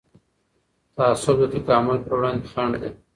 تعصب 0.95 1.35
د 1.39 1.43
تکامل 1.55 1.97
پر 2.05 2.13
وړاندې 2.17 2.45
خنډ 2.51 2.73
دی 2.81 2.91